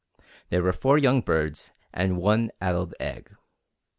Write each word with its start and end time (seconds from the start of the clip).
There 0.49 0.63
were 0.63 0.73
four 0.73 0.97
young 0.97 1.21
birds 1.21 1.73
and 1.93 2.17
one 2.17 2.49
addled 2.59 2.95
egg. 2.99 3.35